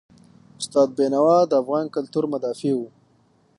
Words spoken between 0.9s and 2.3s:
بینوا د افغان کلتور